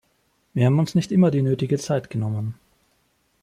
[0.55, 2.55] Wir haben uns nicht immer die nötige Zeit genommen.